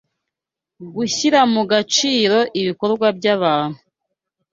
[0.95, 3.79] gushyira mu gaciro ibikorwa byabantu